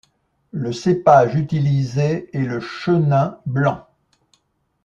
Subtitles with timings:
[0.49, 3.85] Le cépage utilisé est le chenin blanc.